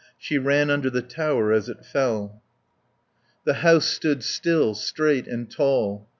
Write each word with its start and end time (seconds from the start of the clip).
She 0.17 0.39
ran 0.39 0.71
under 0.71 0.89
the 0.89 1.03
tower 1.03 1.53
as 1.53 1.69
it 1.69 1.85
fell. 1.85 2.41
The 3.43 3.53
house 3.61 3.85
stood 3.85 4.23
still, 4.23 4.73
straight 4.73 5.27
and 5.27 5.47
tall. 5.47 6.09